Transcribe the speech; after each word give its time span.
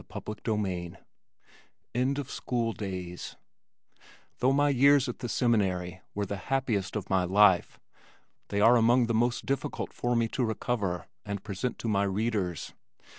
CHAPTER 0.11 0.33
XIX 0.55 0.95
End 1.93 2.17
of 2.17 2.31
School 2.31 2.73
Days 2.73 3.35
Though 4.39 4.51
my 4.51 4.69
years 4.69 5.07
at 5.07 5.19
the 5.19 5.29
Seminary 5.29 6.01
were 6.15 6.25
the 6.25 6.37
happiest 6.49 6.95
of 6.95 7.07
my 7.11 7.23
life 7.23 7.79
they 8.47 8.61
are 8.61 8.77
among 8.77 9.05
the 9.05 9.13
most 9.13 9.45
difficult 9.45 9.93
for 9.93 10.15
me 10.15 10.27
to 10.29 10.43
recover 10.43 11.05
and 11.23 11.43
present 11.43 11.77
to 11.77 11.87
my 11.87 12.05
readers. 12.05 12.73